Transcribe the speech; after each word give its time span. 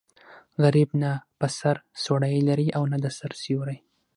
غریب 0.63 0.89
نه 1.03 1.11
په 1.39 1.47
سر 1.59 1.75
څوړی 2.03 2.35
لري 2.49 2.67
او 2.77 2.83
نه 2.91 2.97
د 3.03 3.05
سر 3.17 3.31
سیوری. 3.41 3.77